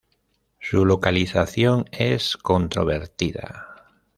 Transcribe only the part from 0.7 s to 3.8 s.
localización es controvertida.